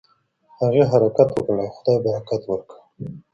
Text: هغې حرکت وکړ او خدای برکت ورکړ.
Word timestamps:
هغې 0.59 0.83
حرکت 0.91 1.29
وکړ 1.31 1.55
او 1.63 1.69
خدای 1.75 1.97
برکت 2.05 2.41
ورکړ. 2.47 2.77